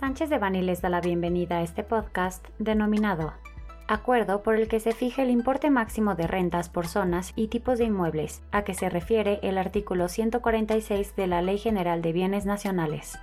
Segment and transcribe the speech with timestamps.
[0.00, 3.34] Sánchez de Bani les da la bienvenida a este podcast denominado
[3.86, 7.78] Acuerdo por el que se fije el importe máximo de rentas por zonas y tipos
[7.78, 12.46] de inmuebles, a que se refiere el artículo 146 de la Ley General de Bienes
[12.46, 13.18] Nacionales.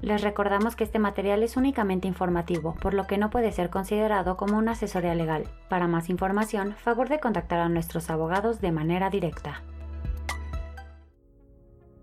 [0.00, 4.36] Les recordamos que este material es únicamente informativo, por lo que no puede ser considerado
[4.36, 5.44] como una asesoría legal.
[5.68, 9.62] Para más información, favor de contactar a nuestros abogados de manera directa.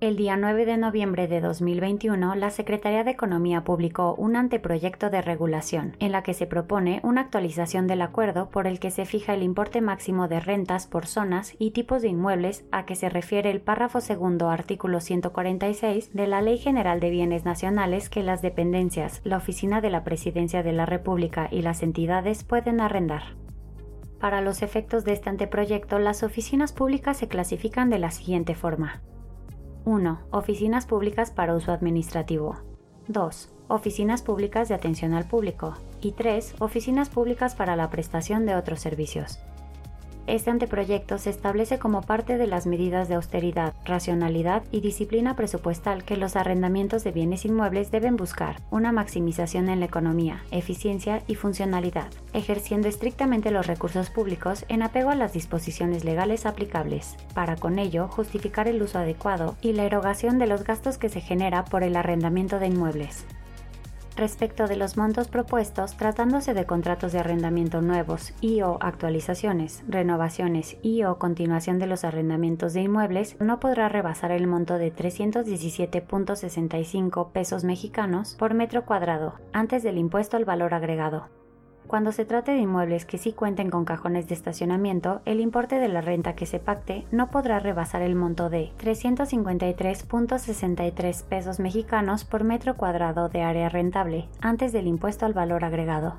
[0.02, 5.21] El día 9 de noviembre de 2021, la Secretaría de Economía publicó un anteproyecto de
[5.21, 9.33] regulación, en la que se propone una actualización del acuerdo por el que se fija
[9.33, 13.51] el importe máximo de rentas por zonas y tipos de inmuebles a que se refiere
[13.51, 19.20] el párrafo segundo artículo 146 de la Ley General de Bienes Nacionales que las dependencias,
[19.25, 23.36] la Oficina de la Presidencia de la República y las entidades pueden arrendar.
[24.21, 29.01] Para los efectos de este anteproyecto, las oficinas públicas se clasifican de la siguiente forma.
[29.86, 30.19] 1.
[30.32, 32.58] Oficinas públicas para uso administrativo.
[33.08, 33.50] 2.
[33.70, 35.76] Oficinas públicas de atención al público.
[36.02, 36.56] Y 3.
[36.59, 39.40] Oficinas públicas para la prestación de otros servicios.
[40.28, 46.03] Este anteproyecto se establece como parte de las medidas de austeridad, racionalidad y disciplina presupuestal
[46.03, 51.36] que los arrendamientos de bienes inmuebles deben buscar, una maximización en la economía, eficiencia y
[51.36, 57.80] funcionalidad, ejerciendo estrictamente los recursos públicos en apego a las disposiciones legales aplicables, para con
[57.80, 61.84] ello justificar el uso adecuado y la erogación de los gastos que se genera por
[61.84, 63.25] el arrendamiento de inmuebles
[64.20, 70.78] respecto de los montos propuestos tratándose de contratos de arrendamiento nuevos y o actualizaciones, renovaciones
[70.84, 77.31] y o continuación de los arrendamientos de inmuebles no podrá rebasar el monto de 317.65
[77.31, 81.39] pesos mexicanos por metro cuadrado antes del impuesto al valor agregado.
[81.90, 85.88] Cuando se trate de inmuebles que sí cuenten con cajones de estacionamiento, el importe de
[85.88, 92.44] la renta que se pacte no podrá rebasar el monto de 353.63 pesos mexicanos por
[92.44, 96.14] metro cuadrado de área rentable, antes del impuesto al valor agregado.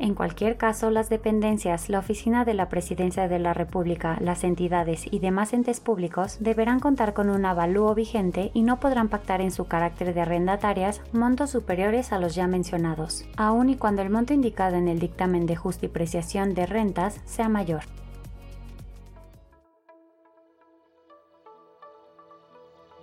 [0.00, 5.06] En cualquier caso, las dependencias, la Oficina de la Presidencia de la República, las entidades
[5.08, 9.52] y demás entes públicos deberán contar con un avalúo vigente y no podrán pactar en
[9.52, 14.34] su carácter de arrendatarias montos superiores a los ya mencionados, aun y cuando el monto
[14.34, 17.82] indicado en el dictamen de justipreciación de rentas sea mayor.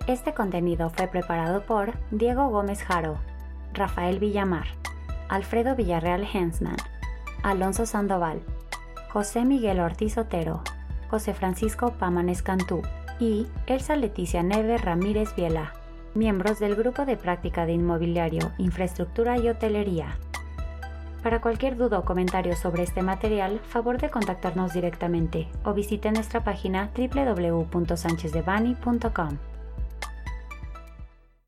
[0.06, 3.18] Este contenido fue preparado por Diego Gómez Jaro,
[3.72, 4.66] Rafael Villamar,
[5.32, 6.76] Alfredo Villarreal Hensman,
[7.42, 8.42] Alonso Sandoval,
[9.08, 10.60] José Miguel Ortiz Otero,
[11.08, 12.82] José Francisco Pámanes Cantú
[13.18, 15.72] y Elsa Leticia Neve Ramírez Viela,
[16.14, 20.18] miembros del Grupo de Práctica de Inmobiliario, Infraestructura y Hotelería.
[21.22, 26.44] Para cualquier duda o comentario sobre este material, favor de contactarnos directamente o visite nuestra
[26.44, 29.38] página www.sanchezdevani.com.